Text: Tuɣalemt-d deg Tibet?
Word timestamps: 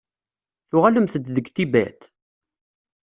Tuɣalemt-d 0.69 1.25
deg 1.35 1.47
Tibet? 1.55 2.01